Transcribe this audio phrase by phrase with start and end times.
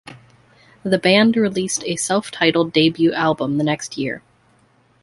[0.81, 4.23] The band released a self-titled debut album the next year.